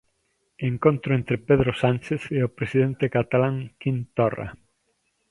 Encontro 0.71 1.09
entre 1.19 1.37
Pedro 1.47 1.71
Sánchez 1.83 2.21
e 2.37 2.39
o 2.47 2.53
presidente 2.57 3.05
catalán, 3.15 3.55
Quim 3.81 3.97
Torra. 4.17 4.49